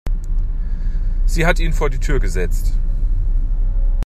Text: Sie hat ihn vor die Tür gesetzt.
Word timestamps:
Sie 1.27 1.45
hat 1.45 1.59
ihn 1.59 1.73
vor 1.73 1.91
die 1.91 1.99
Tür 1.99 2.19
gesetzt. 2.19 2.73